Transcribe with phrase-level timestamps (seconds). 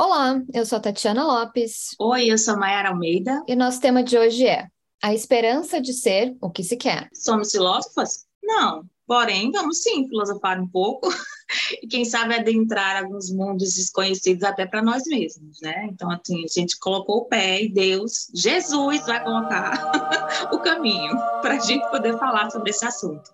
[0.00, 1.96] Olá, eu sou a Tatiana Lopes.
[1.98, 3.42] Oi, eu sou Mayara Almeida.
[3.48, 4.68] E nosso tema de hoje é
[5.02, 7.08] a esperança de ser o que se quer.
[7.12, 8.24] Somos filósofas?
[8.40, 8.84] Não.
[9.08, 11.08] Porém, vamos sim filosofar um pouco
[11.82, 15.88] e quem sabe adentrar alguns mundos desconhecidos até para nós mesmos, né?
[15.90, 19.90] Então, assim, a gente colocou o pé e Deus, Jesus vai colocar
[20.54, 23.28] o caminho para a gente poder falar sobre esse assunto.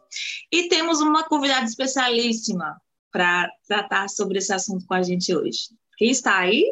[0.51, 2.81] E temos uma convidada especialíssima
[3.13, 5.69] para tratar sobre esse assunto com a gente hoje.
[5.97, 6.65] Quem está aí?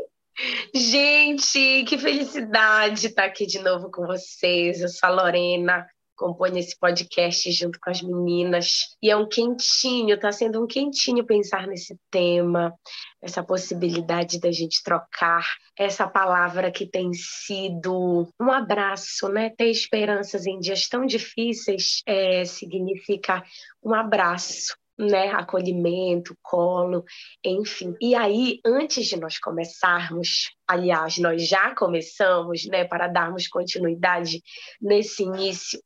[0.74, 4.80] Gente, que felicidade estar aqui de novo com vocês.
[4.80, 5.86] Eu sou a Lorena,
[6.16, 8.96] componho esse podcast junto com as meninas.
[9.00, 12.74] E é um quentinho, está sendo um quentinho pensar nesse tema,
[13.20, 15.46] essa possibilidade da gente trocar
[15.78, 19.50] essa palavra que tem sido um abraço, né?
[19.50, 23.44] Ter esperanças em dias tão difíceis é, significa
[23.84, 27.04] um abraço né, acolhimento, colo,
[27.44, 27.94] enfim.
[28.00, 34.42] E aí, antes de nós começarmos, aliás, nós já começamos, né, para darmos continuidade
[34.80, 35.80] nesse início,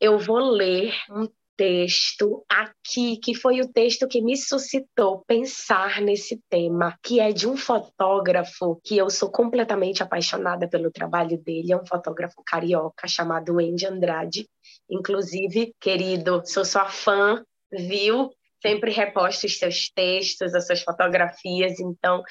[0.00, 1.26] eu vou ler um
[1.58, 7.48] texto aqui, que foi o texto que me suscitou pensar nesse tema, que é de
[7.48, 13.58] um fotógrafo que eu sou completamente apaixonada pelo trabalho dele, é um fotógrafo carioca chamado
[13.58, 14.48] Andy Andrade.
[14.88, 18.30] Inclusive, querido, sou sua fã, viu?
[18.60, 22.22] Sempre reposta os seus textos, as suas fotografias, então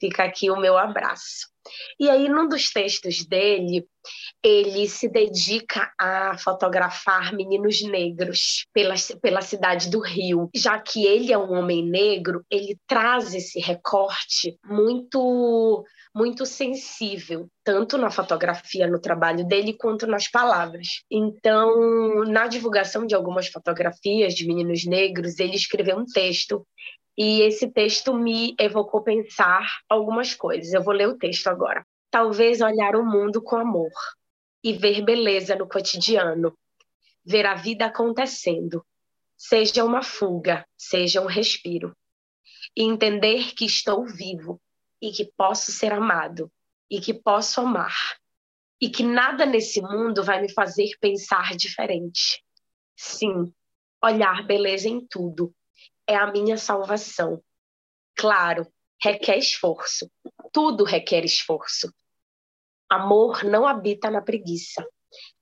[0.00, 1.53] fica aqui o meu abraço.
[1.98, 3.86] E aí, num dos textos dele,
[4.42, 10.50] ele se dedica a fotografar meninos negros pela, pela cidade do Rio.
[10.54, 17.98] Já que ele é um homem negro, ele traz esse recorte muito muito sensível, tanto
[17.98, 21.02] na fotografia, no trabalho dele, quanto nas palavras.
[21.10, 26.64] Então, na divulgação de algumas fotografias de meninos negros, ele escreveu um texto
[27.16, 30.72] e esse texto me evocou pensar algumas coisas.
[30.72, 31.86] Eu vou ler o texto agora.
[32.10, 33.92] Talvez olhar o mundo com amor
[34.62, 36.56] e ver beleza no cotidiano,
[37.24, 38.84] ver a vida acontecendo,
[39.36, 41.96] seja uma fuga, seja um respiro,
[42.76, 44.60] e entender que estou vivo
[45.00, 46.50] e que posso ser amado
[46.90, 47.94] e que posso amar
[48.80, 52.42] e que nada nesse mundo vai me fazer pensar diferente.
[52.96, 53.52] Sim,
[54.02, 55.54] olhar beleza em tudo
[56.06, 57.42] é a minha salvação.
[58.16, 58.66] Claro,
[59.02, 60.10] requer esforço.
[60.52, 61.92] Tudo requer esforço.
[62.88, 64.86] Amor não habita na preguiça.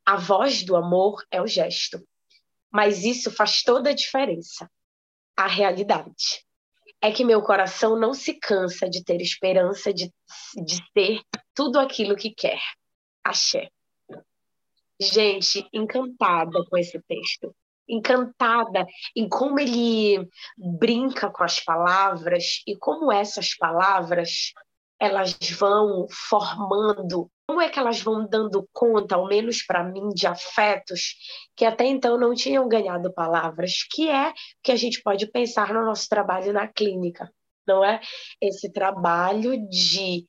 [0.04, 2.02] A voz do amor é o gesto.
[2.70, 4.70] Mas isso faz toda a diferença.
[5.36, 6.44] A realidade
[7.00, 10.10] é que meu coração não se cansa de ter esperança de,
[10.64, 11.20] de ser
[11.54, 12.60] tudo aquilo que quer.
[13.24, 13.68] Axé.
[15.00, 17.54] Gente, encantada com esse texto.
[17.88, 24.52] Encantada em como ele brinca com as palavras e como essas palavras
[24.98, 30.26] elas vão formando como é que elas vão dando conta, ao menos para mim, de
[30.26, 31.16] afetos
[31.54, 34.32] que até então não tinham ganhado palavras, que é
[34.62, 37.30] que a gente pode pensar no nosso trabalho na clínica,
[37.66, 38.00] não é?
[38.40, 40.26] Esse trabalho de,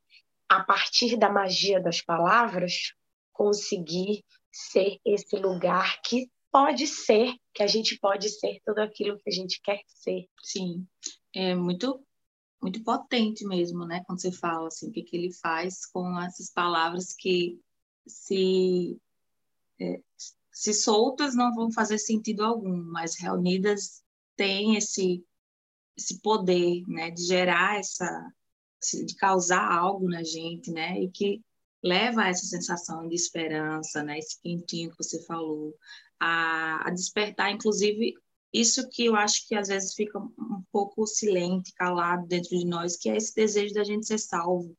[0.49, 2.91] a partir da magia das palavras,
[3.31, 9.29] conseguir ser esse lugar que pode ser, que a gente pode ser tudo aquilo que
[9.29, 10.29] a gente quer ser.
[10.43, 10.87] Sim,
[11.33, 11.99] é muito
[12.61, 14.01] muito potente mesmo, né?
[14.05, 17.59] Quando você fala assim, o que, que ele faz com essas palavras que
[18.07, 18.97] se
[19.81, 19.99] é,
[20.51, 24.03] se soltas não vão fazer sentido algum, mas reunidas
[24.37, 25.25] têm esse
[25.97, 28.33] esse poder, né, de gerar essa
[29.05, 31.41] de causar algo na gente, né, e que
[31.83, 35.75] leva essa sensação de esperança, né, esse quentinho que você falou,
[36.19, 38.13] a, a despertar, inclusive,
[38.53, 42.95] isso que eu acho que às vezes fica um pouco silente, calado dentro de nós,
[42.95, 44.77] que é esse desejo da gente ser salvo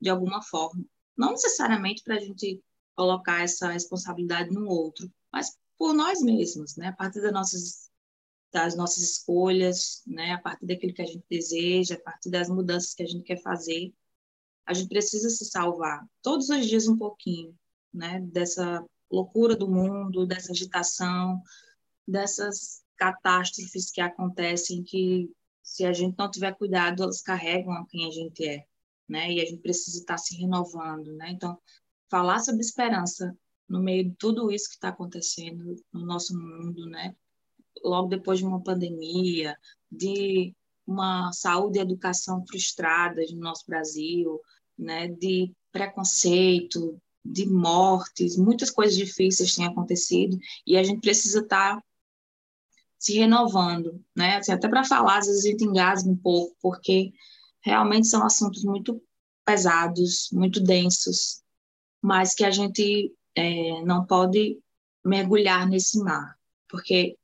[0.00, 0.84] de alguma forma.
[1.16, 2.62] Não necessariamente para a gente
[2.96, 6.88] colocar essa responsabilidade no outro, mas por nós mesmos, né?
[6.88, 7.90] A partir das nossas
[8.52, 10.32] das nossas escolhas, né?
[10.32, 13.40] A partir daquilo que a gente deseja, a partir das mudanças que a gente quer
[13.40, 13.92] fazer,
[14.66, 17.54] a gente precisa se salvar todos os dias um pouquinho,
[17.92, 18.20] né?
[18.20, 21.42] Dessa loucura do mundo, dessa agitação,
[22.06, 25.30] dessas catástrofes que acontecem que,
[25.62, 28.64] se a gente não tiver cuidado, elas carregam quem a gente é,
[29.08, 29.32] né?
[29.32, 31.30] E a gente precisa estar se renovando, né?
[31.30, 31.58] Então,
[32.10, 33.36] falar sobre esperança
[33.68, 37.14] no meio de tudo isso que está acontecendo no nosso mundo, né?
[37.82, 39.56] Logo depois de uma pandemia,
[39.90, 40.54] de
[40.86, 44.40] uma saúde e educação frustradas no nosso Brasil,
[44.78, 45.08] né?
[45.08, 51.82] De preconceito, de mortes, muitas coisas difíceis têm acontecido e a gente precisa estar
[52.98, 54.36] se renovando, né?
[54.36, 57.12] Assim, até para falar, às vezes a gente engasga um pouco, porque
[57.62, 59.02] realmente são assuntos muito
[59.44, 61.42] pesados, muito densos,
[62.02, 64.58] mas que a gente é, não pode
[65.04, 66.38] mergulhar nesse mar,
[66.68, 67.16] porque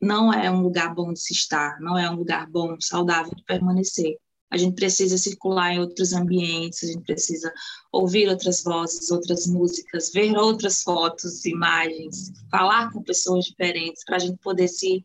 [0.00, 3.44] não é um lugar bom de se estar, não é um lugar bom, saudável de
[3.44, 4.16] permanecer.
[4.50, 7.52] A gente precisa circular em outros ambientes, a gente precisa
[7.90, 14.20] ouvir outras vozes, outras músicas, ver outras fotos, imagens, falar com pessoas diferentes, para a
[14.20, 15.04] gente poder se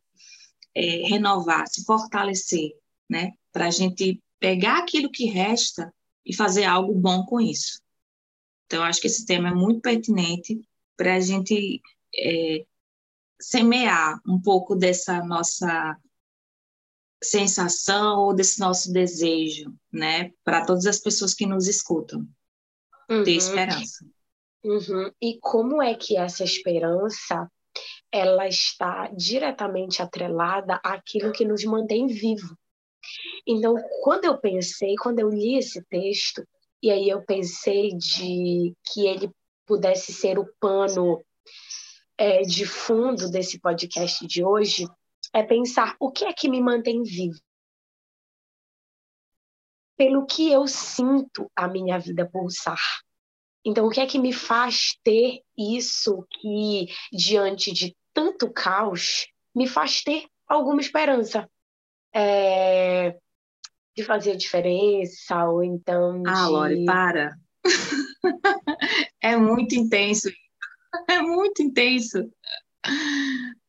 [0.75, 2.71] é, renovar, se fortalecer,
[3.09, 3.31] né?
[3.51, 5.91] Para a gente pegar aquilo que resta
[6.25, 7.81] e fazer algo bom com isso.
[8.67, 10.61] Então, acho que esse tema é muito pertinente
[10.95, 11.81] para a gente
[12.15, 12.65] é,
[13.41, 15.97] semear um pouco dessa nossa
[17.23, 22.27] sensação ou desse nosso desejo, né, para todas as pessoas que nos escutam,
[23.09, 23.23] uhum.
[23.23, 24.05] ter esperança.
[24.63, 25.11] Uhum.
[25.21, 27.49] E como é que essa esperança
[28.11, 32.57] ela está diretamente atrelada àquilo que nos mantém vivo?
[33.47, 36.45] Então, quando eu pensei, quando eu li esse texto,
[36.81, 39.31] e aí eu pensei de que ele
[39.65, 41.23] pudesse ser o pano
[42.21, 44.87] é, de fundo desse podcast de hoje,
[45.33, 47.39] é pensar o que é que me mantém vivo.
[49.97, 52.77] Pelo que eu sinto a minha vida pulsar.
[53.65, 59.25] Então, o que é que me faz ter isso que, diante de tanto caos,
[59.55, 61.49] me faz ter alguma esperança?
[62.13, 63.17] É,
[63.97, 66.21] de fazer a diferença, ou então.
[66.27, 66.51] Ah, de...
[66.51, 67.35] Lore, para!
[69.19, 70.29] é muito intenso.
[71.09, 72.19] É muito intenso.
[72.19, 72.31] O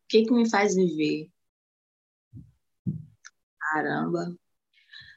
[0.08, 1.30] que, que me faz viver?
[3.58, 4.36] Caramba.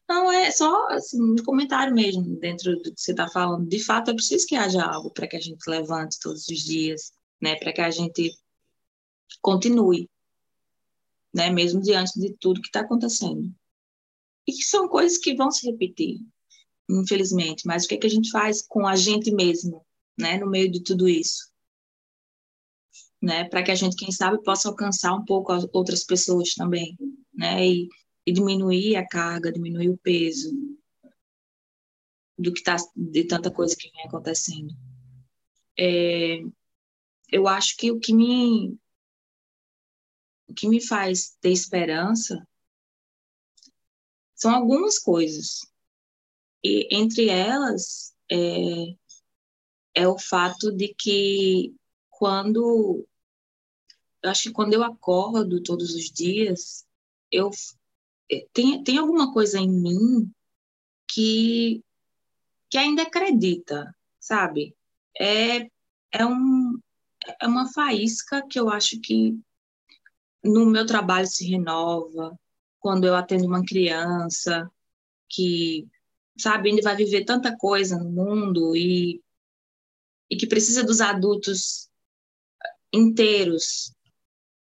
[0.08, 3.68] Não, é só assim, um comentário mesmo dentro do que você está falando.
[3.68, 7.12] De fato, é preciso que haja algo para que a gente levante todos os dias,
[7.42, 7.56] né?
[7.56, 8.38] Para que a gente
[9.42, 10.10] continue,
[11.34, 11.50] né?
[11.50, 13.52] Mesmo diante de tudo que está acontecendo.
[14.48, 16.20] E que são coisas que vão se repetir,
[16.90, 17.66] infelizmente.
[17.66, 19.84] Mas o que, é que a gente faz com a gente mesmo,
[20.18, 20.38] né?
[20.38, 21.52] No meio de tudo isso,
[23.26, 23.50] né?
[23.50, 26.96] Para que a gente, quem sabe, possa alcançar um pouco outras pessoas também,
[27.34, 27.68] né?
[27.68, 27.90] E
[28.26, 30.52] e diminuir a carga, diminuir o peso
[32.38, 34.76] do que tá de tanta coisa que vem acontecendo.
[35.78, 36.40] É,
[37.32, 38.78] eu acho que o que me
[40.48, 42.48] o que me faz ter esperança
[44.36, 45.62] são algumas coisas
[46.64, 48.96] e entre elas é,
[49.94, 51.76] é o fato de que
[52.10, 53.08] quando
[54.26, 56.84] eu acho que quando eu acordo todos os dias
[57.32, 57.52] eu
[58.54, 60.32] tem, tem alguma coisa em mim
[61.08, 61.84] que,
[62.70, 64.76] que ainda acredita, sabe?
[65.20, 65.70] É,
[66.12, 66.80] é, um,
[67.40, 69.40] é uma faísca que eu acho que
[70.44, 72.38] no meu trabalho se renova,
[72.80, 74.70] quando eu atendo uma criança
[75.30, 75.88] que,
[76.36, 79.22] sabe, ainda vai viver tanta coisa no mundo e,
[80.32, 81.90] e que precisa dos adultos
[82.92, 83.95] inteiros,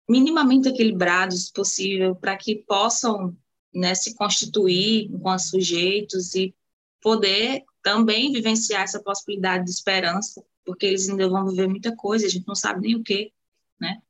[0.09, 3.37] minimamente equilibrados possível, para que possam
[3.71, 6.55] né, se constituir enquanto sujeitos e
[6.99, 12.29] poder também vivenciar essa possibilidade de esperança, porque eles ainda vão viver muita coisa, a
[12.29, 13.31] gente não sabe nem o que,
[13.79, 14.01] né?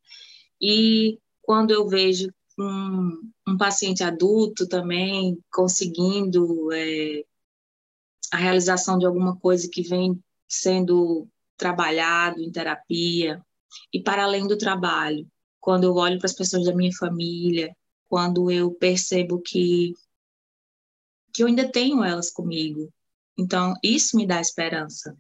[0.62, 7.24] E quando eu vejo um, um paciente adulto também conseguindo é,
[8.32, 13.44] a realização de alguma coisa que vem sendo trabalhado em terapia,
[13.94, 17.76] e para além do trabalho, quando eu olho para as pessoas da minha família,
[18.08, 19.94] quando eu percebo que,
[21.34, 22.92] que eu ainda tenho elas comigo.
[23.38, 25.16] Então, isso me dá esperança,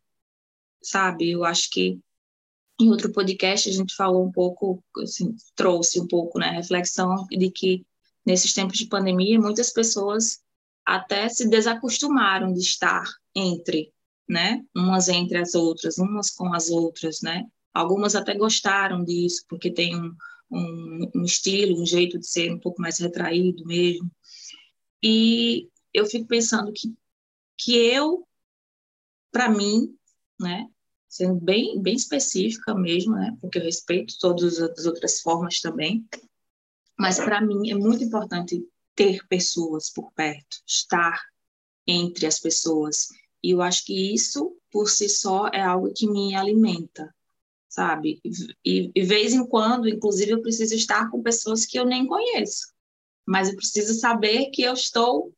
[0.81, 1.29] sabe?
[1.31, 2.00] Eu acho que
[2.79, 7.51] em outro podcast a gente falou um pouco, assim, trouxe um pouco, né, reflexão de
[7.51, 7.86] que
[8.25, 10.41] nesses tempos de pandemia muitas pessoas
[10.86, 13.03] até se desacostumaram de estar
[13.36, 13.93] entre,
[14.27, 17.46] né, umas entre as outras, umas com as outras, né?
[17.74, 20.16] Algumas até gostaram disso porque tem um,
[20.52, 24.10] um, um estilo, um jeito de ser um pouco mais retraído mesmo.
[25.02, 26.94] E eu fico pensando que,
[27.58, 28.28] que eu,
[29.32, 29.96] para mim,
[30.40, 30.68] né,
[31.08, 36.06] sendo bem, bem específica mesmo, né, porque eu respeito todas as outras formas também,
[36.98, 38.62] mas para mim é muito importante
[38.94, 41.22] ter pessoas por perto, estar
[41.88, 43.08] entre as pessoas.
[43.42, 47.14] E eu acho que isso, por si só, é algo que me alimenta,
[47.70, 48.20] sabe?
[48.66, 52.74] E, de vez em quando, inclusive, eu preciso estar com pessoas que eu nem conheço,
[53.26, 55.34] mas eu preciso saber que eu estou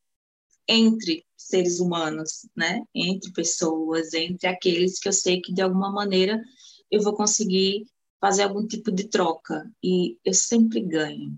[0.68, 2.82] entre seres humanos, né?
[2.96, 6.42] Entre pessoas, entre aqueles que eu sei que de alguma maneira
[6.90, 7.86] eu vou conseguir
[8.20, 11.38] fazer algum tipo de troca e eu sempre ganho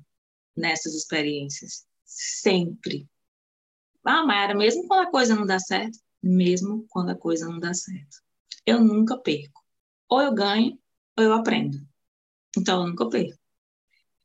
[0.56, 3.08] nessas experiências, sempre.
[4.06, 7.74] Ah, Mayara, mesmo quando a coisa não dá certo, mesmo quando a coisa não dá
[7.74, 8.18] certo.
[8.66, 9.64] Eu nunca perco.
[10.10, 10.78] Ou eu ganho,
[11.17, 11.77] ou eu aprendo.
[12.58, 13.38] Então, eu nunca perco.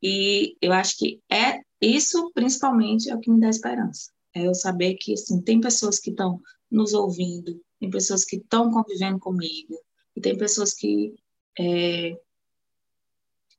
[0.02, 4.10] E eu acho que é isso, principalmente, é o que me dá esperança.
[4.34, 6.40] É eu saber que, assim, tem pessoas que estão
[6.70, 9.78] nos ouvindo, tem pessoas que estão convivendo comigo,
[10.14, 11.14] e tem pessoas que,
[11.58, 12.18] é,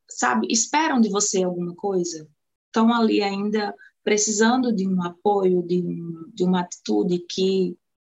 [0.09, 2.27] sabe, esperam de você alguma coisa,
[2.67, 7.77] estão ali ainda precisando de um apoio, de, um, de uma atitude que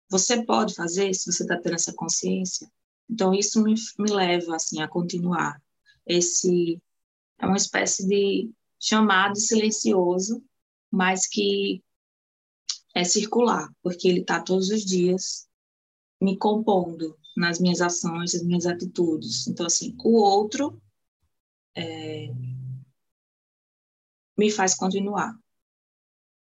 [0.09, 2.69] você pode fazer se você está tendo essa consciência.
[3.11, 5.61] Então, isso me, me leva, assim, a continuar.
[6.05, 6.81] Esse
[7.37, 8.49] é uma espécie de
[8.79, 10.43] chamado silencioso,
[10.89, 11.83] mas que
[12.95, 15.47] é circular, porque ele está todos os dias
[16.21, 19.47] me compondo nas minhas ações, nas minhas atitudes.
[19.47, 20.81] Então, assim, o outro
[21.75, 22.29] é,
[24.37, 25.37] me faz continuar.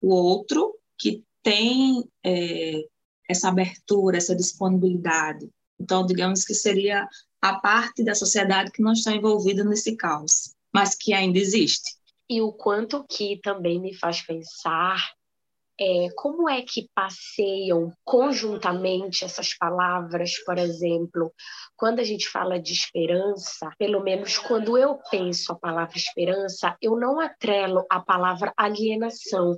[0.01, 2.87] O outro que tem é,
[3.29, 5.51] essa abertura, essa disponibilidade.
[5.87, 7.09] Então, digamos que seria
[7.41, 11.95] a parte da sociedade que não está envolvida nesse caos, mas que ainda existe.
[12.29, 15.01] E o quanto que também me faz pensar
[15.79, 21.33] é, como é que passeiam conjuntamente essas palavras, por exemplo,
[21.77, 26.99] quando a gente fala de esperança, pelo menos quando eu penso a palavra esperança, eu
[26.99, 29.57] não atrelo a palavra alienação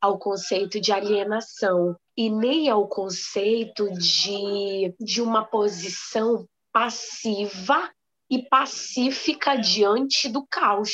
[0.00, 7.90] ao conceito de alienação e nem ao conceito de, de uma posição passiva
[8.30, 10.90] e pacífica diante do caos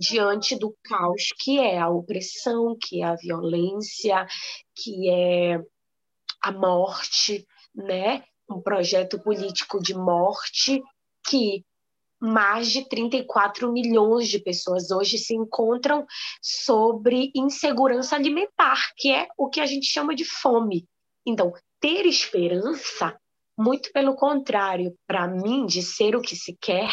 [0.00, 4.26] diante do caos que é a opressão, que é a violência,
[4.74, 5.60] que é
[6.42, 8.24] a morte, né?
[8.48, 10.82] Um projeto político de morte
[11.28, 11.62] que
[12.20, 16.06] mais de 34 milhões de pessoas hoje se encontram
[16.42, 20.86] sobre insegurança alimentar, que é o que a gente chama de fome.
[21.26, 23.18] Então, ter esperança,
[23.58, 26.90] muito pelo contrário, para mim, de ser o que se quer,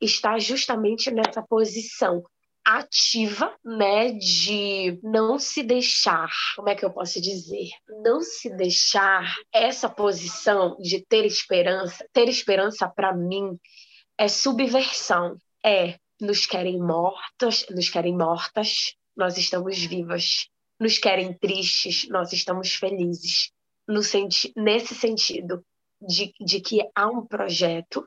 [0.00, 2.22] está justamente nessa posição
[2.64, 7.68] ativa, né, de não se deixar, como é que eu posso dizer,
[8.02, 13.58] não se deixar essa posição de ter esperança, ter esperança para mim
[14.20, 20.46] é subversão, é nos querem mortas, nos querem mortas, nós estamos vivas,
[20.78, 23.50] nos querem tristes, nós estamos felizes,
[23.88, 25.64] no senti nesse sentido
[25.98, 28.06] de, de que há um projeto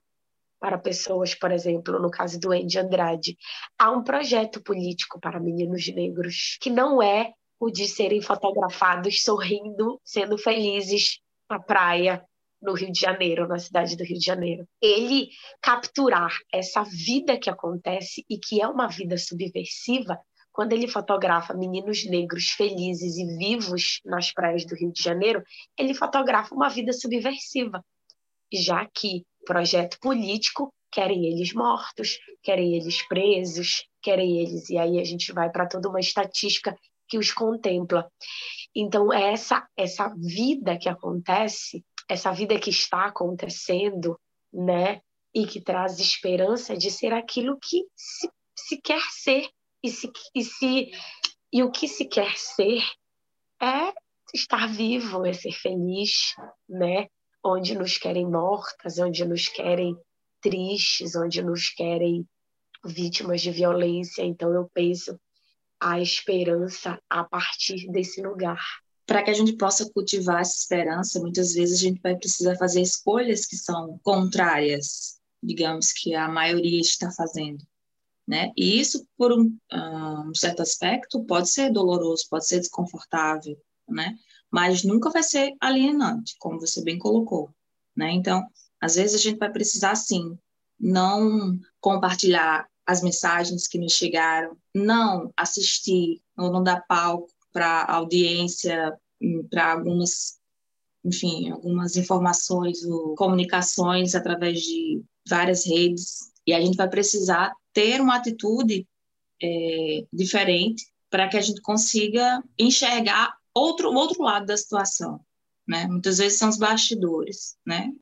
[0.59, 3.35] para pessoas, por exemplo, no caso do Andy Andrade.
[3.75, 9.99] Há um projeto político para meninos negros que não é o de serem fotografados sorrindo,
[10.03, 12.23] sendo felizes na praia
[12.63, 14.65] no Rio de Janeiro, na cidade do Rio de Janeiro.
[14.81, 15.29] Ele
[15.61, 20.17] capturar essa vida que acontece e que é uma vida subversiva,
[20.51, 25.43] quando ele fotografa meninos negros felizes e vivos nas praias do Rio de Janeiro,
[25.77, 27.83] ele fotografa uma vida subversiva,
[28.51, 34.69] já que projeto político, querem eles mortos, querem eles presos, querem eles.
[34.69, 36.77] E aí a gente vai para toda uma estatística
[37.07, 38.07] que os contempla.
[38.75, 44.19] Então, essa, essa vida que acontece, essa vida que está acontecendo,
[44.51, 45.01] né?
[45.33, 49.49] E que traz esperança de ser aquilo que se, se quer ser.
[49.81, 50.91] E, se, e, se,
[51.51, 52.81] e o que se quer ser
[53.61, 53.93] é
[54.33, 56.33] estar vivo, é ser feliz,
[56.69, 57.07] né?
[57.43, 59.95] onde nos querem mortas, onde nos querem
[60.41, 62.25] tristes, onde nos querem
[62.85, 64.23] vítimas de violência.
[64.23, 65.19] Então, eu penso
[65.79, 68.63] a esperança a partir desse lugar.
[69.05, 72.81] Para que a gente possa cultivar essa esperança, muitas vezes a gente vai precisar fazer
[72.81, 77.65] escolhas que são contrárias, digamos, que a maioria está fazendo.
[78.25, 78.53] Né?
[78.55, 83.57] E isso, por um, ah, um certo aspecto, pode ser doloroso, pode ser desconfortável,
[83.89, 84.17] né?
[84.53, 87.49] mas nunca vai ser alienante, como você bem colocou,
[87.95, 88.11] né?
[88.11, 88.47] Então,
[88.79, 90.37] às vezes a gente vai precisar, sim,
[90.79, 98.97] não compartilhar as mensagens que nos chegaram, não assistir ou não dar palco para audiência,
[99.21, 100.39] hum, para algumas,
[101.05, 108.01] enfim, algumas informações ou comunicações através de várias redes, e a gente vai precisar ter
[108.01, 108.87] uma atitude
[109.41, 115.21] é, diferente para que a gente consiga enxergar outro outro lado da situação,
[115.67, 115.85] né?
[115.87, 117.93] Muitas vezes são os bastidores, né?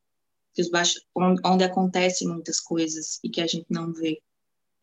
[0.54, 0.70] Que os
[1.46, 4.22] onde acontecem muitas coisas e que a gente não vê,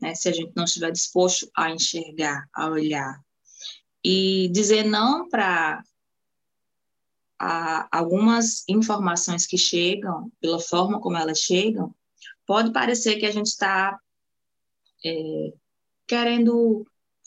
[0.01, 0.15] né?
[0.15, 3.21] Se a gente não estiver disposto a enxergar, a olhar
[4.05, 5.83] e dizer não para
[7.93, 11.95] algumas informações que chegam, pela forma como elas chegam,
[12.47, 13.99] pode parecer que a gente está
[15.05, 15.53] é,
[16.07, 16.85] querendo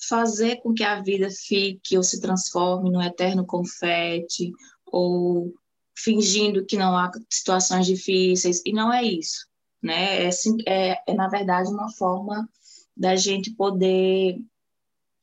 [0.07, 4.51] fazer com que a vida fique ou se transforme no eterno confete,
[4.85, 5.53] ou
[5.95, 9.47] fingindo que não há situações difíceis, e não é isso,
[9.81, 10.25] né?
[10.25, 10.29] É,
[10.65, 12.49] é, é na verdade, uma forma
[12.97, 14.41] da gente poder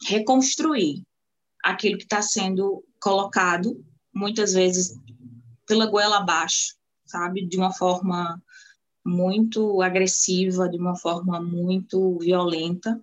[0.06, 1.02] reconstruir
[1.64, 3.84] aquilo que está sendo colocado,
[4.14, 4.94] muitas vezes
[5.66, 6.74] pela goela abaixo,
[7.04, 7.46] sabe?
[7.46, 8.42] De uma forma
[9.04, 13.00] muito agressiva, de uma forma muito violenta.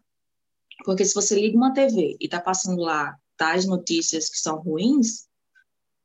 [0.83, 5.27] Porque se você liga uma TV e está passando lá tais notícias que são ruins,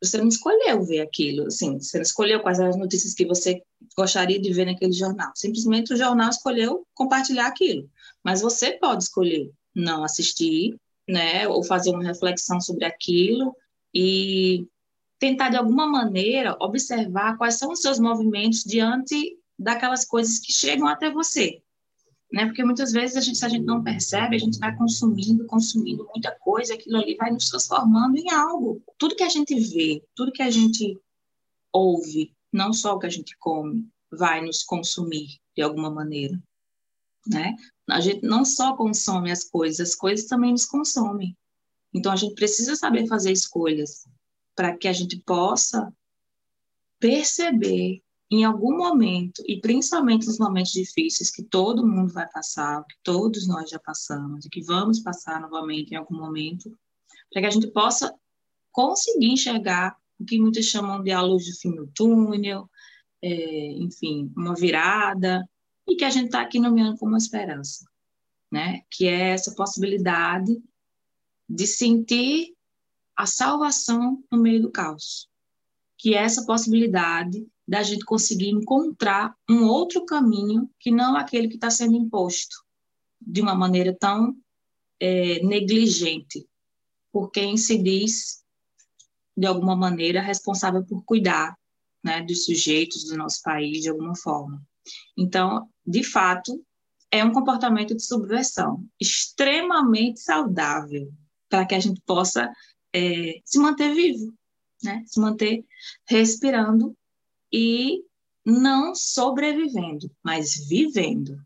[0.02, 3.62] você não escolheu ver aquilo, assim, você não escolheu quais as notícias que você
[3.97, 5.30] gostaria de ver naquele jornal.
[5.35, 7.88] Simplesmente o jornal escolheu compartilhar aquilo.
[8.25, 10.76] Mas você pode escolher não assistir,
[11.11, 13.55] né, ou fazer uma reflexão sobre aquilo
[13.95, 14.67] e
[15.19, 20.87] tentar de alguma maneira observar quais são os seus movimentos diante daquelas coisas que chegam
[20.87, 21.62] até você,
[22.33, 22.47] né?
[22.47, 26.09] Porque muitas vezes a gente, se a gente não percebe, a gente vai consumindo, consumindo
[26.11, 28.83] muita coisa, aquilo ali vai nos transformando em algo.
[28.97, 30.99] Tudo que a gente vê, tudo que a gente
[31.73, 36.40] ouve, não só o que a gente come, vai nos consumir de alguma maneira,
[37.26, 37.55] né?
[37.93, 41.37] A gente não só consome as coisas, as coisas também nos consomem.
[41.93, 44.07] Então a gente precisa saber fazer escolhas
[44.55, 45.93] para que a gente possa
[46.99, 52.95] perceber em algum momento, e principalmente nos momentos difíceis que todo mundo vai passar, que
[53.03, 56.71] todos nós já passamos e que vamos passar novamente em algum momento,
[57.33, 58.15] para que a gente possa
[58.71, 62.71] conseguir enxergar o que muitos chamam de a luz do fim do túnel,
[63.21, 65.45] é, enfim, uma virada,
[65.91, 67.85] e que a gente está aqui nomeando como esperança,
[68.51, 68.83] né?
[68.89, 70.63] Que é essa possibilidade
[71.49, 72.55] de sentir
[73.17, 75.29] a salvação no meio do caos,
[75.99, 81.57] que é essa possibilidade da gente conseguir encontrar um outro caminho que não aquele que
[81.57, 82.65] está sendo imposto
[83.21, 84.37] de uma maneira tão
[84.99, 86.49] é, negligente
[87.13, 88.45] por quem se diz,
[89.37, 91.59] de alguma maneira, responsável por cuidar
[92.03, 94.65] né, dos sujeitos do nosso país de alguma forma.
[95.17, 96.65] Então, de fato,
[97.11, 101.11] é um comportamento de subversão extremamente saudável
[101.49, 102.50] para que a gente possa
[102.95, 104.33] é, se manter vivo,
[104.83, 105.03] né?
[105.07, 105.65] se manter
[106.09, 106.97] respirando
[107.53, 108.03] e
[108.45, 111.37] não sobrevivendo, mas vivendo,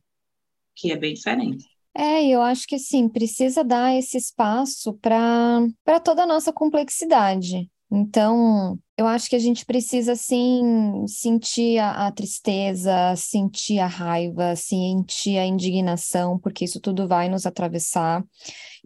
[0.74, 1.64] que é bem diferente.
[1.96, 7.70] É, eu acho que sim, precisa dar esse espaço para toda a nossa complexidade.
[7.90, 14.54] Então, eu acho que a gente precisa, sim, sentir a, a, tristeza, sentir a raiva,
[14.54, 18.24] sentir a indignação, porque isso tudo vai nos atravessar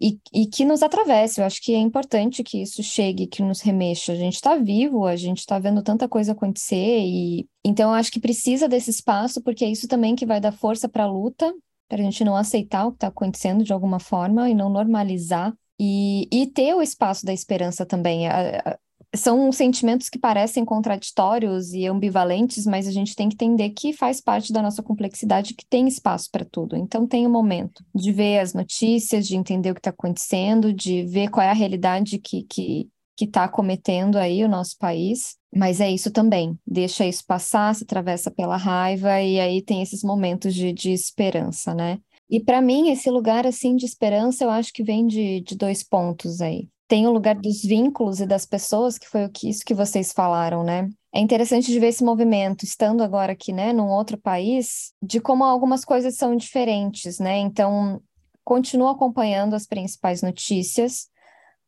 [0.00, 1.40] e, e que nos atravesse.
[1.40, 4.12] Eu acho que é importante que isso chegue, que nos remexa.
[4.12, 8.10] A gente está vivo, a gente está vendo tanta coisa acontecer, e então eu acho
[8.10, 11.52] que precisa desse espaço, porque é isso também que vai dar força para a luta,
[11.86, 15.54] para a gente não aceitar o que está acontecendo de alguma forma e não normalizar.
[15.80, 18.26] E, e ter o espaço da esperança também.
[18.26, 18.78] A, a,
[19.14, 24.20] são sentimentos que parecem contraditórios e ambivalentes, mas a gente tem que entender que faz
[24.20, 26.76] parte da nossa complexidade, que tem espaço para tudo.
[26.76, 31.04] Então, tem o momento de ver as notícias, de entender o que está acontecendo, de
[31.04, 35.36] ver qual é a realidade que que que está acometendo aí o nosso país.
[35.52, 40.04] Mas é isso também, deixa isso passar, se atravessa pela raiva e aí tem esses
[40.04, 41.98] momentos de, de esperança, né?
[42.30, 45.82] E para mim, esse lugar assim de esperança, eu acho que vem de, de dois
[45.82, 49.64] pontos aí tem o lugar dos vínculos e das pessoas, que foi o que, isso
[49.64, 50.88] que vocês falaram, né?
[51.12, 55.44] É interessante de ver esse movimento, estando agora aqui, né, num outro país, de como
[55.44, 57.36] algumas coisas são diferentes, né?
[57.38, 58.00] Então,
[58.42, 61.08] continuo acompanhando as principais notícias,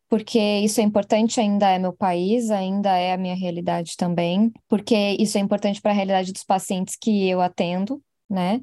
[0.09, 5.17] porque isso é importante, ainda é meu país, ainda é a minha realidade também, porque
[5.21, 8.61] isso é importante para a realidade dos pacientes que eu atendo, né?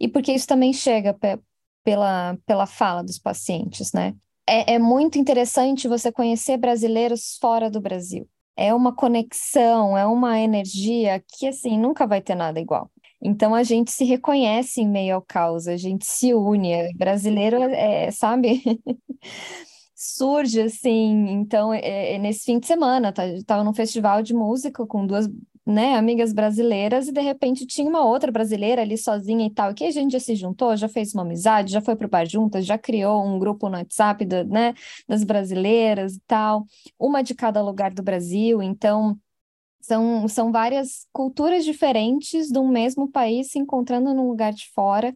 [0.00, 1.16] E porque isso também chega
[1.84, 4.14] pela, pela fala dos pacientes, né?
[4.48, 8.28] É, é muito interessante você conhecer brasileiros fora do Brasil.
[8.56, 12.90] É uma conexão, é uma energia que, assim, nunca vai ter nada igual.
[13.20, 16.72] Então a gente se reconhece em meio ao caos, a gente se une.
[16.72, 18.62] É, brasileiro, é, sabe?
[19.94, 21.28] Surge assim.
[21.30, 25.28] Então, é, é, nesse fim de semana, tá, estava num festival de música com duas
[25.68, 29.84] né, amigas brasileiras, e de repente tinha uma outra brasileira ali sozinha e tal, que
[29.84, 32.78] a gente já se juntou, já fez uma amizade, já foi pro bar juntas, já
[32.78, 34.72] criou um grupo no WhatsApp do, né,
[35.06, 36.64] das brasileiras e tal,
[36.98, 39.18] uma de cada lugar do Brasil, então
[39.82, 45.14] são, são várias culturas diferentes de um mesmo país se encontrando num lugar de fora,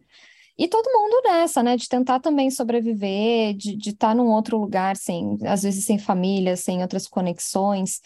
[0.57, 1.75] E todo mundo nessa, né?
[1.75, 6.55] De tentar também sobreviver, de estar tá num outro lugar, sem, às vezes sem família,
[6.55, 8.01] sem outras conexões.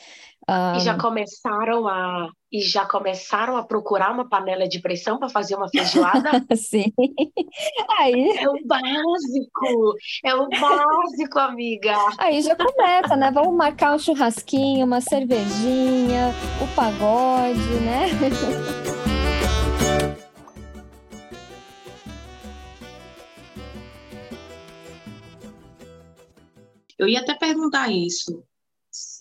[0.49, 0.77] Um...
[0.77, 5.55] E já começaram a e já começaram a procurar uma panela de pressão para fazer
[5.55, 6.31] uma feijoada?
[6.55, 6.93] Sim.
[7.99, 8.37] Aí...
[8.37, 11.93] É o básico, é o básico, amiga.
[12.17, 13.31] Aí já começa, né?
[13.31, 18.07] Vamos marcar um churrasquinho, uma cervejinha, o pagode, né?
[26.97, 28.43] Eu ia até perguntar isso,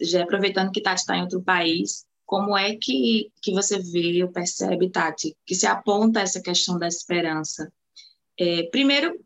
[0.00, 4.30] já aproveitando que Tati está em outro país, como é que, que você vê ou
[4.30, 7.72] percebe, Tati, que se aponta essa questão da esperança?
[8.38, 9.18] É, primeiro,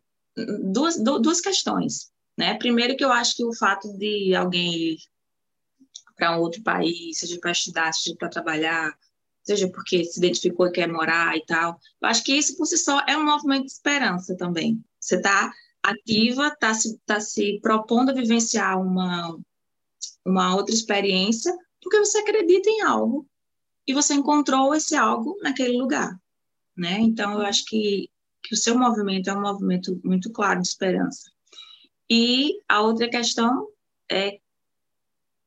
[0.73, 2.11] duas, duas questões.
[2.37, 2.55] Né?
[2.55, 4.99] Primeiro, que eu acho que o fato de alguém ir
[6.17, 8.93] para um outro país, seja para estudar, seja para trabalhar,
[9.43, 12.77] seja porque se identificou e quer morar e tal, eu acho que isso por si
[12.77, 14.83] só é um movimento de esperança também.
[15.01, 15.53] Você está
[15.83, 19.39] ativa, está se, tá se propondo a vivenciar uma,
[20.25, 23.27] uma outra experiência, porque você acredita em algo
[23.87, 26.19] e você encontrou esse algo naquele lugar,
[26.77, 26.99] né?
[27.01, 28.09] Então, eu acho que,
[28.43, 31.31] que o seu movimento é um movimento muito claro de esperança.
[32.09, 33.69] E a outra questão
[34.11, 34.39] é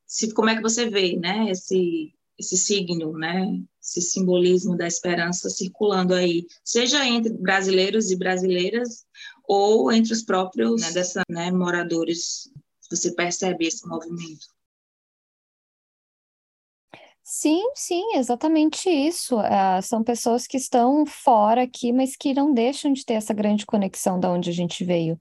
[0.05, 5.49] se, como é que você vê, né, esse, esse signo, né, esse simbolismo da esperança
[5.49, 9.05] circulando aí, seja entre brasileiros e brasileiras
[9.47, 12.49] ou entre os próprios né, dessa, né, moradores.
[12.89, 14.47] Você percebe esse movimento?
[17.23, 19.39] Sim, sim, exatamente isso.
[19.39, 23.65] Uh, são pessoas que estão fora aqui, mas que não deixam de ter essa grande
[23.65, 25.17] conexão da onde a gente veio.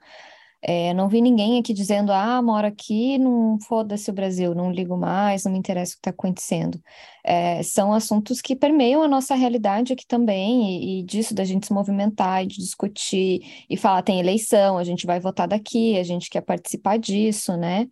[0.65, 4.97] É, não vi ninguém aqui dizendo, ah, moro aqui, não foda-se o Brasil, não ligo
[4.97, 6.81] mais, não me interessa o que está acontecendo.
[7.25, 11.67] É, são assuntos que permeiam a nossa realidade aqui também, e, e, disso da gente
[11.67, 16.05] se movimentar e de discutir e falar, tem eleição, a gente vai votar daqui, a
[16.05, 17.89] gente quer participar disso, né?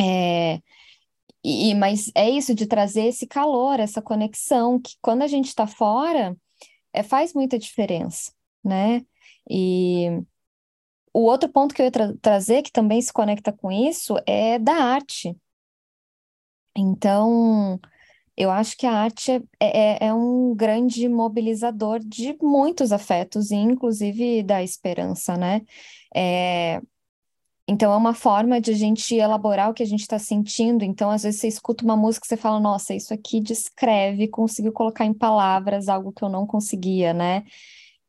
[0.00, 0.60] É,
[1.44, 5.66] e, mas é isso de trazer esse calor, essa conexão, que quando a gente está
[5.66, 6.36] fora,
[6.92, 8.32] é, faz muita diferença,
[8.64, 9.02] né?
[9.48, 10.22] E
[11.16, 14.58] o outro ponto que eu ia tra trazer, que também se conecta com isso, é
[14.58, 15.34] da arte.
[16.76, 17.80] Então,
[18.36, 24.42] eu acho que a arte é, é, é um grande mobilizador de muitos afetos, inclusive
[24.42, 25.62] da esperança, né?
[26.14, 26.82] É,
[27.66, 30.84] então, é uma forma de a gente elaborar o que a gente está sentindo.
[30.84, 34.72] Então, às vezes, você escuta uma música e você fala, nossa, isso aqui descreve, conseguiu
[34.72, 37.44] colocar em palavras algo que eu não conseguia, né?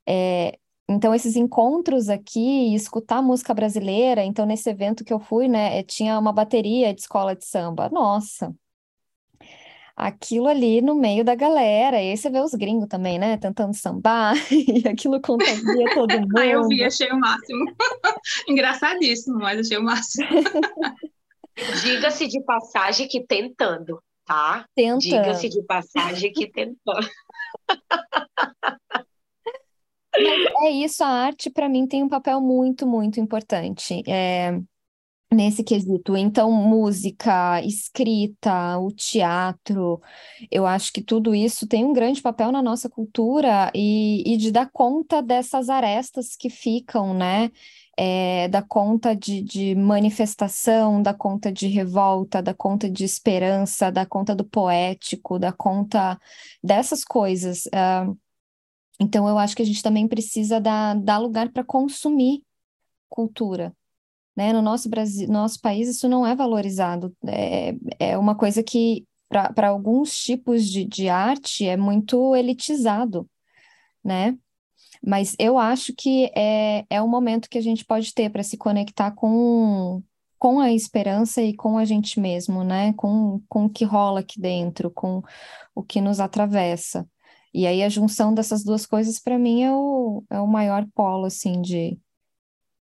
[0.05, 5.79] É, então, esses encontros aqui, escutar música brasileira, então, nesse evento que eu fui, né,
[5.79, 7.89] eh, tinha uma bateria de escola de samba.
[7.89, 8.55] Nossa,
[9.97, 13.73] aquilo ali no meio da galera, e aí você vê os gringos também, né, tentando
[13.73, 16.37] sambar, e aquilo contagia todo mundo.
[16.37, 17.65] Ah, eu vi, achei o máximo.
[18.47, 20.27] Engraçadíssimo, mas achei o máximo.
[21.81, 24.65] Diga-se de passagem que tentando, tá?
[24.73, 24.99] Tentando.
[24.99, 27.09] Diga-se de passagem que tentando.
[30.23, 34.01] Mas é isso, a arte para mim tem um papel muito, muito importante.
[34.07, 34.59] É,
[35.31, 36.15] nesse quesito.
[36.15, 40.01] Então, música, escrita, o teatro,
[40.49, 44.51] eu acho que tudo isso tem um grande papel na nossa cultura e, e de
[44.51, 47.51] dar conta dessas arestas que ficam, né?
[47.99, 54.05] É, da conta de, de manifestação, da conta de revolta, da conta de esperança, da
[54.05, 56.19] conta do poético, da conta
[56.63, 57.65] dessas coisas.
[57.65, 58.15] Uh,
[58.99, 62.41] então, eu acho que a gente também precisa dar, dar lugar para consumir
[63.09, 63.73] cultura.
[64.35, 64.53] Né?
[64.53, 67.15] No nosso Brasil, nosso país, isso não é valorizado.
[67.25, 73.27] É, é uma coisa que, para alguns tipos de, de arte, é muito elitizado,
[74.03, 74.37] né?
[75.05, 78.57] Mas eu acho que é, é um momento que a gente pode ter para se
[78.57, 80.01] conectar com,
[80.39, 82.93] com a esperança e com a gente mesmo, né?
[82.93, 85.21] Com, com o que rola aqui dentro, com
[85.75, 87.07] o que nos atravessa.
[87.57, 91.25] E aí a junção dessas duas coisas, para mim, é o, é o maior polo,
[91.25, 91.99] assim, de,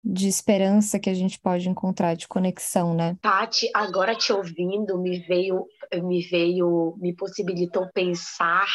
[0.03, 3.15] de esperança que a gente pode encontrar, de conexão, né?
[3.21, 5.65] Tati, agora te ouvindo, me veio,
[6.03, 8.67] me veio, me possibilitou pensar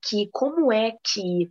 [0.00, 1.50] que como é que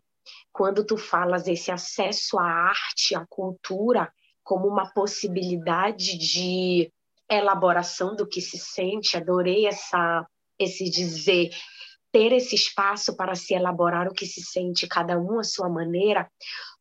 [0.52, 4.12] quando tu falas esse acesso à arte, à cultura,
[4.44, 6.92] como uma possibilidade de
[7.30, 10.26] elaboração do que se sente, adorei essa
[10.58, 11.52] esse dizer
[12.12, 16.30] ter esse espaço para se elaborar o que se sente, cada um à sua maneira,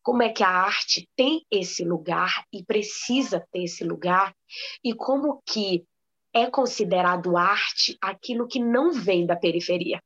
[0.02, 4.34] como é que a arte tem esse lugar e precisa ter esse lugar,
[4.82, 5.84] e como que
[6.32, 10.00] é considerado arte aquilo que não vem da periferia.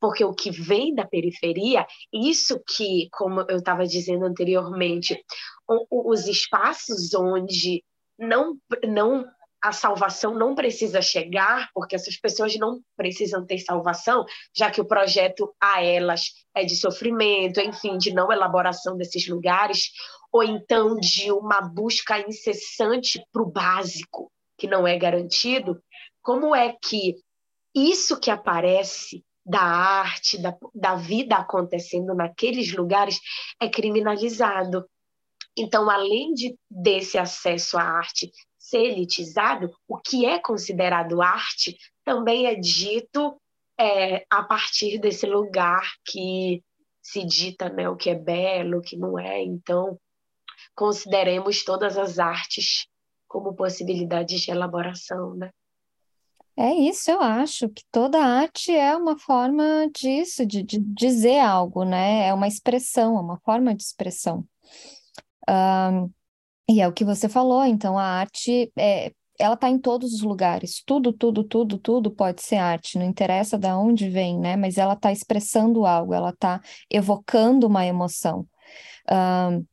[0.00, 5.20] Porque o que vem da periferia, isso que, como eu estava dizendo anteriormente,
[5.90, 7.82] os espaços onde
[8.16, 8.56] não,
[8.86, 9.24] não
[9.64, 14.84] a salvação não precisa chegar, porque essas pessoas não precisam ter salvação, já que o
[14.84, 19.90] projeto a elas é de sofrimento, enfim, de não elaboração desses lugares,
[20.30, 25.82] ou então de uma busca incessante para o básico, que não é garantido.
[26.20, 27.14] Como é que
[27.74, 33.18] isso que aparece da arte, da, da vida acontecendo naqueles lugares,
[33.58, 34.84] é criminalizado?
[35.56, 38.30] Então, além de, desse acesso à arte
[38.64, 43.38] ser elitizado, o que é considerado arte também é dito
[43.78, 46.64] é, a partir desse lugar que
[47.02, 49.42] se dita né, o que é belo, o que não é.
[49.42, 49.98] Então,
[50.74, 52.86] consideremos todas as artes
[53.28, 55.50] como possibilidades de elaboração, né?
[56.56, 61.84] É isso, eu acho que toda arte é uma forma disso, de, de dizer algo,
[61.84, 62.28] né?
[62.28, 64.46] É uma expressão, é uma forma de expressão.
[65.46, 66.10] Um,
[66.68, 70.22] e é o que você falou, então a arte é, ela está em todos os
[70.22, 70.82] lugares.
[70.86, 74.56] Tudo, tudo, tudo, tudo pode ser arte, não interessa de onde vem, né?
[74.56, 78.46] Mas ela está expressando algo, ela está evocando uma emoção.
[79.10, 79.64] Um,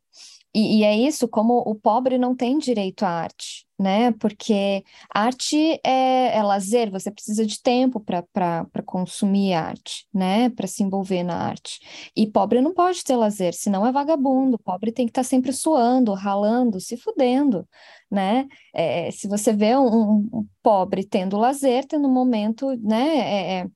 [0.54, 4.12] e, e, é isso, como o pobre não tem direito à arte, né?
[4.12, 10.48] Porque arte é, é lazer, você precisa de tempo para consumir arte, né?
[10.50, 11.80] Para se envolver na arte.
[12.16, 14.58] E pobre não pode ter lazer, senão é vagabundo.
[14.58, 17.68] Pobre tem que estar tá sempre suando, ralando, se fudendo,
[18.10, 18.46] né?
[18.72, 23.18] É, se você vê um, um, pobre tendo lazer, tendo um momento, né?
[23.18, 23.66] É, é,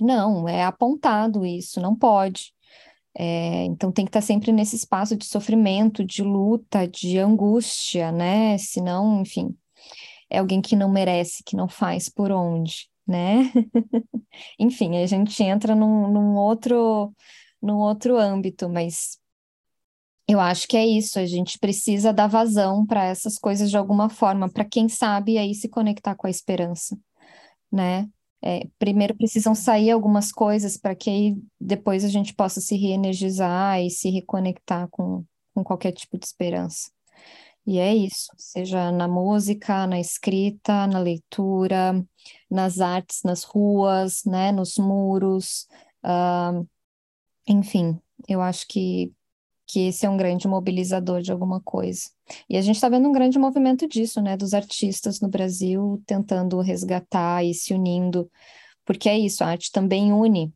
[0.00, 2.52] não, é apontado isso, não pode.
[3.20, 8.56] É, então tem que estar sempre nesse espaço de sofrimento, de luta, de angústia, né?
[8.58, 9.56] Senão, enfim,
[10.30, 13.52] é alguém que não merece, que não faz por onde, né?
[14.56, 17.12] enfim, a gente entra num, num, outro,
[17.60, 19.18] num outro âmbito, mas
[20.28, 24.08] eu acho que é isso, a gente precisa dar vazão para essas coisas de alguma
[24.08, 26.96] forma, para quem sabe aí se conectar com a esperança,
[27.72, 28.08] né?
[28.42, 33.80] É, primeiro precisam sair algumas coisas para que aí depois a gente possa se reenergizar
[33.80, 35.24] e se reconectar com,
[35.54, 36.90] com qualquer tipo de esperança.
[37.66, 42.02] E é isso, seja na música, na escrita, na leitura,
[42.50, 45.68] nas artes, nas ruas, né, nos muros,
[46.02, 46.66] uh,
[47.46, 49.12] enfim, eu acho que
[49.68, 52.10] que esse é um grande mobilizador de alguma coisa.
[52.48, 56.58] E a gente está vendo um grande movimento disso, né, dos artistas no Brasil tentando
[56.60, 58.30] resgatar e se unindo,
[58.84, 60.52] porque é isso, a arte também une,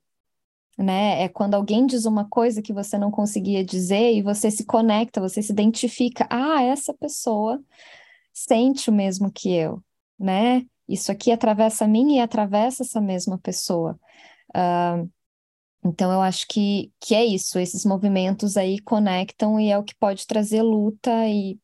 [0.79, 1.23] né?
[1.23, 5.21] É quando alguém diz uma coisa que você não conseguia dizer e você se conecta,
[5.21, 7.63] você se identifica, ah, essa pessoa
[8.33, 9.83] sente o mesmo que eu,
[10.19, 10.65] né?
[10.89, 13.99] Isso aqui atravessa mim e atravessa essa mesma pessoa.
[14.57, 15.09] Uh,
[15.85, 19.95] então, eu acho que, que é isso, esses movimentos aí conectam e é o que
[19.97, 21.59] pode trazer luta e,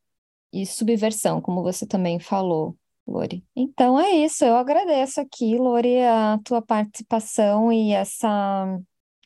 [0.52, 2.76] e subversão, como você também falou,
[3.06, 3.44] Lori.
[3.54, 8.78] Então, é isso, eu agradeço aqui, Lori, a tua participação e essa,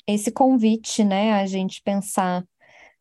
[0.06, 2.44] esse convite, né, a gente pensar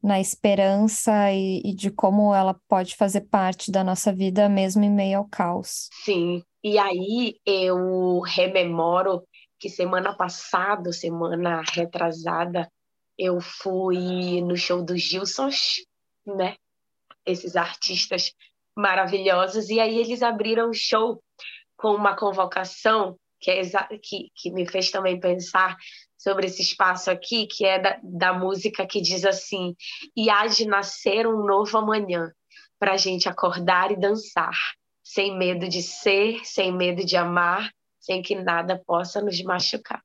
[0.01, 4.89] na esperança e, e de como ela pode fazer parte da nossa vida mesmo em
[4.89, 5.89] meio ao caos.
[6.04, 9.23] Sim, e aí eu rememoro
[9.62, 12.67] que semana passada, semana retrasada,
[13.15, 15.86] eu fui no show dos Gilsons,
[16.26, 16.56] né?
[17.24, 18.34] Esses artistas
[18.76, 19.69] maravilhosos.
[19.69, 21.21] E aí eles abriram o show
[21.78, 23.62] com uma convocação que, é
[24.02, 25.78] que, que me fez também pensar
[26.17, 29.76] sobre esse espaço aqui, que é da, da música que diz assim:
[30.17, 32.32] e há de nascer um novo amanhã
[32.80, 34.58] para a gente acordar e dançar,
[35.04, 37.71] sem medo de ser, sem medo de amar,
[38.02, 40.04] sem que nada possa nos machucar.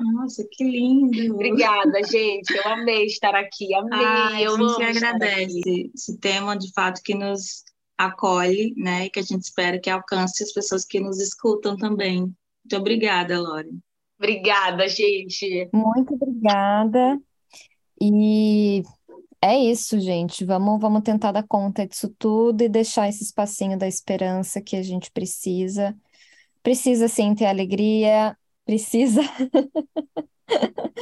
[0.00, 1.34] Nossa, que lindo!
[1.34, 2.52] Obrigada, gente.
[2.52, 3.74] Eu amei estar aqui.
[3.74, 4.00] Amei.
[4.04, 7.62] Ah, eu a gente agradece esse tema, de fato, que nos
[7.96, 9.06] acolhe, né?
[9.06, 12.22] E que a gente espera que alcance as pessoas que nos escutam também.
[12.22, 13.78] Muito obrigada, Lore.
[14.18, 15.68] Obrigada, gente.
[15.72, 17.20] Muito obrigada.
[18.00, 18.82] E
[19.40, 20.44] é isso, gente.
[20.44, 24.82] Vamos, vamos tentar dar conta disso tudo e deixar esse espacinho da esperança que a
[24.82, 25.94] gente precisa
[26.64, 29.20] Precisa sim ter alegria, precisa.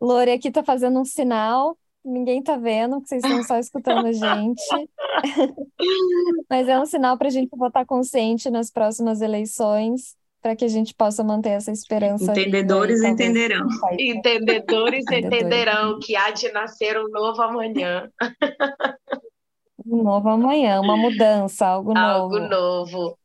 [0.00, 4.12] Lore aqui tá fazendo um sinal, ninguém tá vendo, porque vocês estão só escutando a
[4.12, 4.62] gente.
[6.48, 10.68] Mas é um sinal para a gente votar consciente nas próximas eleições, para que a
[10.68, 12.32] gente possa manter essa esperança.
[12.32, 13.66] Entendedores aí, entenderão.
[14.00, 18.10] Entendedores entenderão que há de nascer um novo amanhã.
[19.86, 22.08] Um novo amanhã, uma mudança, algo novo.
[22.08, 23.20] Algo novo.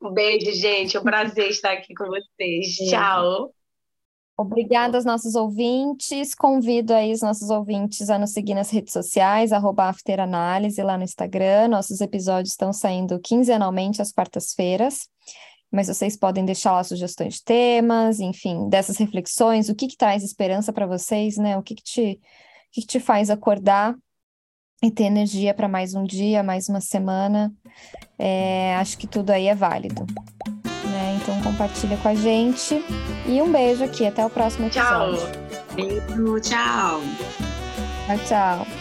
[0.00, 0.96] Um beijo, gente.
[0.96, 2.76] É um prazer estar aqui com vocês.
[2.88, 3.52] Tchau.
[4.40, 6.32] Obrigada aos nossos ouvintes.
[6.32, 11.02] Convido aí os nossos ouvintes a nos seguir nas redes sociais, arroba afteranálise lá no
[11.02, 11.66] Instagram.
[11.66, 15.08] Nossos episódios estão saindo quinzenalmente às quartas-feiras,
[15.72, 20.22] mas vocês podem deixar lá sugestões de temas, enfim, dessas reflexões, o que, que traz
[20.22, 21.58] esperança para vocês, né?
[21.58, 23.96] O que, que, te, o que, que te faz acordar
[24.80, 27.52] e ter energia para mais um dia, mais uma semana.
[28.18, 30.06] É, acho que tudo aí é válido.
[30.84, 31.18] Né?
[31.22, 32.82] Então compartilha com a gente.
[33.26, 34.06] E um beijo aqui.
[34.06, 35.18] Até o próximo episódio.
[35.18, 35.32] Tchau.
[35.74, 37.00] Beijo, tchau.
[38.06, 38.77] Tchau, tchau.